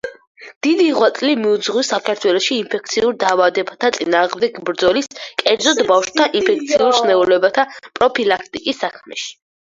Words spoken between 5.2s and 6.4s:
კერძოდ, ბავშვთა